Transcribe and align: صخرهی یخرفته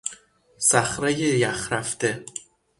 صخرهی 0.57 1.39
یخرفته 1.39 2.25